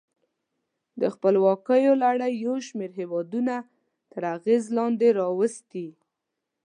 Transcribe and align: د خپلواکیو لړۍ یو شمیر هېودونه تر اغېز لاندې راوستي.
د 1.01 1.01
خپلواکیو 1.13 1.93
لړۍ 2.03 2.33
یو 2.45 2.55
شمیر 2.67 2.91
هېودونه 2.99 3.55
تر 4.11 4.21
اغېز 4.35 4.63
لاندې 4.77 5.07
راوستي. 5.19 5.87